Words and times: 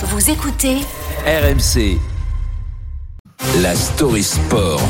Vous 0.00 0.30
écoutez 0.30 0.76
RMC. 1.26 1.98
La 3.60 3.74
story 3.74 4.22
sport. 4.22 4.80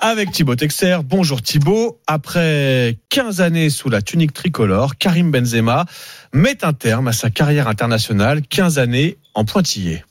avec 0.00 0.30
Thibaut 0.32 0.56
Texer. 0.56 0.96
Bonjour 1.04 1.42
Thibaut. 1.42 2.00
Après 2.06 2.96
15 3.10 3.42
années 3.42 3.68
sous 3.68 3.90
la 3.90 4.00
tunique 4.00 4.32
tricolore, 4.32 4.96
Karim 4.96 5.30
Benzema 5.30 5.84
met 6.32 6.64
un 6.64 6.72
terme 6.72 7.08
à 7.08 7.12
sa 7.12 7.28
carrière 7.28 7.68
internationale, 7.68 8.40
15 8.40 8.78
années 8.78 9.18
en 9.34 9.44
pointillé. 9.44 10.02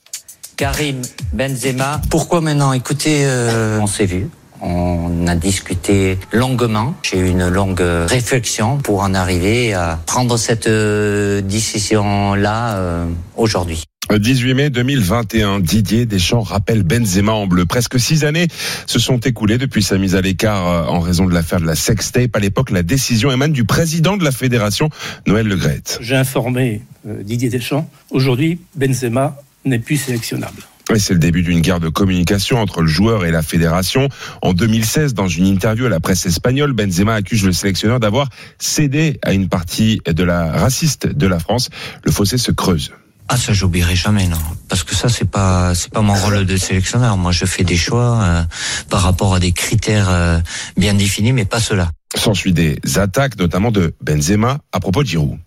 Karim 0.56 1.02
Benzema. 1.32 2.00
Pourquoi 2.08 2.40
maintenant? 2.40 2.72
Écoutez, 2.72 3.22
euh, 3.24 3.80
on 3.80 3.88
s'est 3.88 4.06
vu. 4.06 4.28
On 4.60 5.26
a 5.26 5.34
discuté 5.34 6.18
longuement. 6.32 6.94
J'ai 7.02 7.18
eu 7.18 7.28
une 7.28 7.48
longue 7.48 7.80
réflexion 7.80 8.78
pour 8.78 9.00
en 9.00 9.14
arriver 9.14 9.74
à 9.74 9.98
prendre 10.06 10.36
cette 10.36 10.66
euh, 10.66 11.40
décision-là 11.40 12.76
euh, 12.76 13.06
aujourd'hui. 13.36 13.84
18 14.16 14.54
mai 14.54 14.70
2021, 14.70 15.60
Didier 15.60 16.06
Deschamps 16.06 16.40
rappelle 16.40 16.82
Benzema 16.82 17.32
en 17.32 17.46
bleu. 17.46 17.66
Presque 17.66 18.00
six 18.00 18.24
années 18.24 18.48
se 18.86 18.98
sont 18.98 19.18
écoulées 19.18 19.58
depuis 19.58 19.82
sa 19.82 19.98
mise 19.98 20.14
à 20.14 20.22
l'écart 20.22 20.66
euh, 20.66 20.84
en 20.86 21.00
raison 21.00 21.26
de 21.26 21.34
l'affaire 21.34 21.60
de 21.60 21.66
la 21.66 21.74
sextape. 21.74 22.34
À 22.34 22.38
l'époque, 22.38 22.70
la 22.70 22.82
décision 22.82 23.30
émane 23.30 23.52
du 23.52 23.64
président 23.64 24.16
de 24.16 24.24
la 24.24 24.32
fédération, 24.32 24.88
Noël 25.26 25.46
Legrette. 25.46 25.98
J'ai 26.00 26.16
informé 26.16 26.82
euh, 27.06 27.22
Didier 27.22 27.50
Deschamps. 27.50 27.88
Aujourd'hui, 28.10 28.60
Benzema 28.74 29.36
n'est 29.64 29.78
plus 29.78 29.98
sélectionnable. 29.98 30.62
Et 30.94 30.98
c'est 30.98 31.12
le 31.12 31.18
début 31.18 31.42
d'une 31.42 31.60
guerre 31.60 31.80
de 31.80 31.88
communication 31.88 32.58
entre 32.58 32.80
le 32.80 32.88
joueur 32.88 33.24
et 33.24 33.30
la 33.30 33.42
fédération. 33.42 34.08
En 34.42 34.52
2016, 34.52 35.14
dans 35.14 35.28
une 35.28 35.46
interview 35.46 35.86
à 35.86 35.88
la 35.88 36.00
presse 36.00 36.24
espagnole, 36.26 36.72
Benzema 36.72 37.14
accuse 37.14 37.44
le 37.44 37.52
sélectionneur 37.52 38.00
d'avoir 38.00 38.28
cédé 38.58 39.18
à 39.22 39.32
une 39.32 39.48
partie 39.48 40.00
de 40.06 40.24
la 40.24 40.52
raciste 40.52 41.06
de 41.06 41.26
la 41.26 41.38
France. 41.38 41.68
Le 42.04 42.12
fossé 42.12 42.38
se 42.38 42.52
creuse. 42.52 42.92
Ah 43.30 43.36
ça 43.36 43.52
j'oublierai 43.52 43.94
jamais 43.94 44.26
non 44.26 44.38
parce 44.70 44.84
que 44.84 44.94
ça 44.94 45.10
c'est 45.10 45.28
pas 45.28 45.74
c'est 45.74 45.92
pas 45.92 46.00
mon 46.00 46.14
rôle 46.14 46.46
de 46.46 46.56
sélectionneur 46.56 47.18
moi 47.18 47.30
je 47.30 47.44
fais 47.44 47.62
des 47.62 47.76
choix 47.76 48.22
euh, 48.22 48.42
par 48.88 49.02
rapport 49.02 49.34
à 49.34 49.38
des 49.38 49.52
critères 49.52 50.08
euh, 50.08 50.40
bien 50.78 50.94
définis 50.94 51.34
mais 51.34 51.44
pas 51.44 51.60
cela. 51.60 51.90
S'ensuit 52.14 52.54
des 52.54 52.78
attaques, 52.96 53.38
notamment 53.38 53.70
de 53.70 53.94
Benzema 54.00 54.60
à 54.72 54.80
propos 54.80 55.02
de 55.02 55.08
Giroud. 55.08 55.38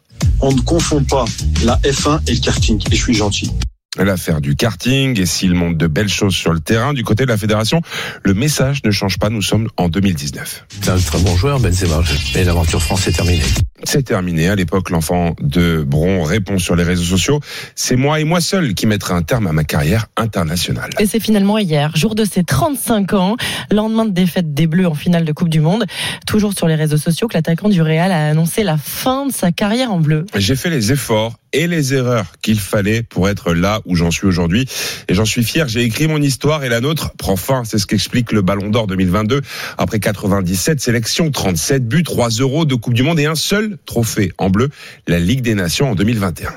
On 0.41 0.51
ne 0.51 0.61
confond 0.61 1.03
pas 1.03 1.25
la 1.63 1.77
F1 1.77 2.19
et 2.27 2.35
le 2.35 2.39
karting. 2.39 2.79
Et 2.91 2.95
je 2.95 3.01
suis 3.01 3.15
gentil. 3.15 3.51
L'affaire 3.97 4.39
du 4.39 4.55
karting, 4.55 5.19
et 5.19 5.25
s'il 5.25 5.53
montre 5.53 5.77
de 5.77 5.85
belles 5.85 6.07
choses 6.07 6.33
sur 6.33 6.53
le 6.53 6.61
terrain, 6.61 6.93
du 6.93 7.03
côté 7.03 7.25
de 7.25 7.29
la 7.29 7.35
fédération, 7.35 7.81
le 8.23 8.33
message 8.33 8.79
ne 8.85 8.91
change 8.91 9.19
pas, 9.19 9.29
nous 9.29 9.41
sommes 9.41 9.67
en 9.75 9.89
2019. 9.89 10.65
C'est 10.69 10.89
un 10.89 10.97
très 10.97 11.19
bon 11.19 11.35
joueur, 11.35 11.59
Benzema. 11.59 12.01
Mais 12.33 12.45
l'aventure 12.45 12.81
France 12.81 13.05
est 13.09 13.11
terminée. 13.11 13.43
C'est 13.83 14.03
terminé. 14.03 14.47
À 14.47 14.55
l'époque, 14.55 14.91
l'enfant 14.91 15.35
de 15.41 15.83
Bron 15.85 16.23
répond 16.23 16.57
sur 16.57 16.77
les 16.77 16.83
réseaux 16.83 17.03
sociaux. 17.03 17.41
C'est 17.75 17.97
moi 17.97 18.21
et 18.21 18.23
moi 18.23 18.39
seul 18.39 18.75
qui 18.75 18.87
mettrai 18.87 19.13
un 19.13 19.23
terme 19.23 19.47
à 19.47 19.51
ma 19.51 19.65
carrière 19.65 20.07
internationale. 20.15 20.91
Et 20.99 21.05
c'est 21.05 21.19
finalement 21.19 21.57
hier, 21.57 21.93
jour 21.93 22.15
de 22.15 22.23
ses 22.23 22.45
35 22.45 23.13
ans, 23.13 23.35
lendemain 23.71 24.05
de 24.05 24.11
défaite 24.11 24.53
des 24.53 24.67
Bleus 24.67 24.87
en 24.87 24.95
finale 24.95 25.25
de 25.25 25.33
Coupe 25.33 25.49
du 25.49 25.59
Monde. 25.59 25.83
Toujours 26.25 26.53
sur 26.53 26.67
les 26.67 26.75
réseaux 26.75 26.95
sociaux 26.95 27.27
que 27.27 27.33
l'attaquant 27.33 27.67
du 27.67 27.81
Real 27.81 28.13
a 28.13 28.29
annoncé 28.29 28.63
la 28.63 28.77
fin 28.77 29.25
de 29.25 29.33
sa 29.33 29.51
carrière 29.51 29.91
en 29.91 29.99
bleu. 29.99 30.25
J'ai 30.37 30.55
fait 30.55 30.69
les 30.69 30.93
efforts 30.93 31.35
et 31.53 31.67
les 31.67 31.93
erreurs 31.93 32.25
qu'il 32.41 32.59
fallait 32.59 33.03
pour 33.03 33.29
être 33.29 33.53
là 33.53 33.81
où 33.85 33.95
j'en 33.95 34.11
suis 34.11 34.27
aujourd'hui. 34.27 34.67
Et 35.07 35.13
j'en 35.13 35.25
suis 35.25 35.43
fier. 35.43 35.67
J'ai 35.67 35.83
écrit 35.83 36.07
mon 36.07 36.21
histoire 36.21 36.63
et 36.63 36.69
la 36.69 36.81
nôtre 36.81 37.11
prend 37.17 37.35
fin. 37.35 37.63
C'est 37.63 37.77
ce 37.77 37.85
qu'explique 37.85 38.31
le 38.31 38.41
Ballon 38.41 38.69
d'Or 38.69 38.87
2022. 38.87 39.41
Après 39.77 39.99
97 39.99 40.79
sélections, 40.79 41.31
37 41.31 41.87
buts, 41.87 42.03
3 42.03 42.29
euros 42.39 42.65
de 42.65 42.75
Coupe 42.75 42.93
du 42.93 43.03
Monde 43.03 43.19
et 43.19 43.25
un 43.25 43.35
seul 43.35 43.77
trophée 43.85 44.31
en 44.37 44.49
bleu, 44.49 44.69
la 45.07 45.19
Ligue 45.19 45.41
des 45.41 45.55
Nations 45.55 45.91
en 45.91 45.95
2021. 45.95 46.51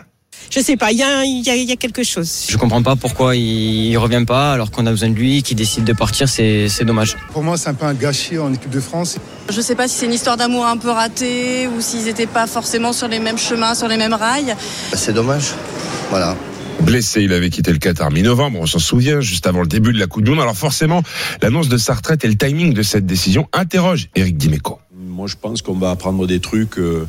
Je 0.50 0.60
sais 0.60 0.76
pas, 0.76 0.92
il 0.92 0.98
y 0.98 1.02
a, 1.02 1.24
il 1.24 1.44
y, 1.44 1.50
a, 1.50 1.56
il 1.56 1.68
y 1.68 1.72
a 1.72 1.76
quelque 1.76 2.02
chose. 2.02 2.46
Je 2.48 2.56
comprends 2.56 2.82
pas 2.82 2.96
pourquoi 2.96 3.34
il, 3.36 3.90
il 3.90 3.96
revient 3.98 4.24
pas 4.26 4.52
alors 4.52 4.70
qu'on 4.70 4.86
a 4.86 4.90
besoin 4.90 5.08
de 5.08 5.14
lui, 5.14 5.42
qu'il 5.42 5.56
décide 5.56 5.84
de 5.84 5.92
partir, 5.92 6.28
c'est 6.28 6.68
c'est 6.68 6.84
dommage. 6.84 7.16
Pour 7.32 7.42
moi, 7.42 7.56
c'est 7.56 7.68
un 7.70 7.74
peu 7.74 7.86
un 7.86 7.94
gâchis 7.94 8.38
en 8.38 8.52
équipe 8.52 8.70
de 8.70 8.80
France. 8.80 9.16
Je 9.50 9.60
sais 9.60 9.74
pas 9.74 9.88
si 9.88 9.96
c'est 9.98 10.06
une 10.06 10.12
histoire 10.12 10.36
d'amour 10.36 10.66
un 10.66 10.76
peu 10.76 10.90
ratée 10.90 11.66
ou 11.68 11.80
s'ils 11.80 12.04
n'étaient 12.04 12.26
pas 12.26 12.46
forcément 12.46 12.92
sur 12.92 13.08
les 13.08 13.18
mêmes 13.18 13.38
chemins, 13.38 13.74
sur 13.74 13.88
les 13.88 13.96
mêmes 13.96 14.14
rails. 14.14 14.54
C'est 14.94 15.12
dommage. 15.12 15.52
Voilà. 16.10 16.36
Blessé, 16.80 17.22
il 17.22 17.32
avait 17.32 17.50
quitté 17.50 17.72
le 17.72 17.78
Qatar 17.78 18.10
mi-novembre, 18.10 18.58
on 18.60 18.66
s'en 18.66 18.78
souvient, 18.78 19.20
juste 19.20 19.46
avant 19.46 19.60
le 19.60 19.66
début 19.66 19.92
de 19.92 19.98
la 19.98 20.06
Coupe 20.06 20.24
du 20.24 20.30
Monde. 20.30 20.40
Alors 20.40 20.56
forcément, 20.56 21.02
l'annonce 21.40 21.68
de 21.68 21.78
sa 21.78 21.94
retraite 21.94 22.24
et 22.24 22.28
le 22.28 22.36
timing 22.36 22.74
de 22.74 22.82
cette 22.82 23.06
décision 23.06 23.48
interrogent 23.52 24.08
Eric 24.14 24.36
Dimeco. 24.36 24.80
Moi, 24.96 25.26
je 25.26 25.34
pense 25.40 25.60
qu'on 25.62 25.74
va 25.74 25.90
apprendre 25.90 26.26
des 26.26 26.38
trucs 26.40 26.78
euh, 26.78 27.06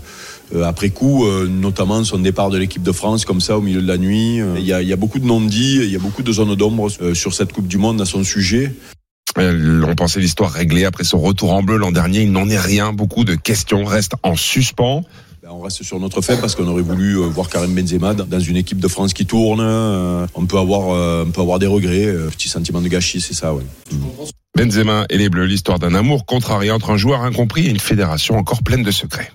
euh, 0.55 0.63
après 0.63 0.89
coup, 0.89 1.25
euh, 1.25 1.47
notamment 1.47 2.03
son 2.03 2.17
départ 2.17 2.49
de 2.49 2.57
l'équipe 2.57 2.81
de 2.81 2.91
France, 2.91 3.25
comme 3.25 3.41
ça, 3.41 3.57
au 3.57 3.61
milieu 3.61 3.81
de 3.81 3.87
la 3.87 3.97
nuit. 3.97 4.39
Il 4.57 4.63
y 4.65 4.73
a, 4.73 4.81
il 4.81 4.87
y 4.87 4.93
a 4.93 4.95
beaucoup 4.95 5.19
de 5.19 5.25
non-dits, 5.25 5.81
il 5.83 5.91
y 5.91 5.95
a 5.95 5.99
beaucoup 5.99 6.23
de 6.23 6.31
zones 6.31 6.55
d'ombre 6.55 6.89
euh, 7.01 7.13
sur 7.13 7.33
cette 7.33 7.53
Coupe 7.53 7.67
du 7.67 7.77
Monde 7.77 8.01
à 8.01 8.05
son 8.05 8.23
sujet. 8.23 8.73
On 9.37 9.95
pensait 9.95 10.19
l'histoire 10.19 10.51
réglée 10.51 10.85
après 10.85 11.03
son 11.03 11.19
retour 11.19 11.53
en 11.53 11.61
bleu 11.61 11.77
l'an 11.77 11.91
dernier. 11.91 12.21
Il 12.23 12.31
n'en 12.31 12.47
est 12.49 12.59
rien. 12.59 12.93
Beaucoup 12.93 13.23
de 13.25 13.35
questions 13.35 13.83
restent 13.83 14.15
en 14.23 14.35
suspens. 14.35 15.03
Ben, 15.43 15.49
On 15.51 15.59
reste 15.59 15.83
sur 15.83 15.99
notre 15.99 16.21
fait 16.21 16.39
parce 16.39 16.55
qu'on 16.55 16.67
aurait 16.67 16.81
voulu 16.81 17.15
voir 17.17 17.49
Karim 17.49 17.75
Benzema 17.75 18.13
dans- 18.13 18.39
une 18.39 18.55
équipe 18.55 18.79
de 18.79 18.87
France 18.87 19.13
qui 19.13 19.25
tourne. 19.25 19.59
On 19.61 20.45
peut 20.45 20.57
avoir, 20.57 21.25
on 21.25 21.29
peut 21.31 21.41
avoir 21.41 21.59
des 21.59 21.67
regrets, 21.67 22.05
euh, 22.05 22.29
petit 22.29 22.47
sentiment 22.49 22.79
de 22.81 22.87
gâchis, 22.87 23.19
c'est 23.21 23.33
ça, 23.33 23.53
ouais. 23.53 23.63
Benzema 24.55 25.05
et 25.09 25.17
les 25.17 25.29
Bleus, 25.29 25.45
l'histoire 25.45 25.79
d'un 25.79 25.93
amour 25.95 26.25
contrarié 26.25 26.71
entre 26.71 26.91
un 26.91 26.97
joueur 26.97 27.21
incompris 27.21 27.67
et 27.67 27.69
une 27.69 27.79
fédération 27.79 28.37
encore 28.37 28.63
pleine 28.63 28.83
de 28.83 28.91
secrets. 28.91 29.29